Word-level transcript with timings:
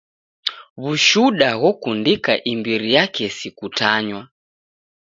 W'ushuda 0.81 1.49
ghokundika 1.61 2.33
imbiri 2.51 2.89
ya 2.95 3.03
kesi 3.15 3.47
kutanywa. 3.57 4.21